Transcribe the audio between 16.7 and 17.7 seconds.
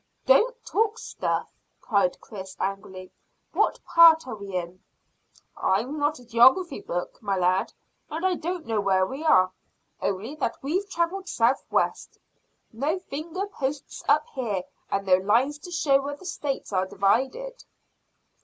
are divided."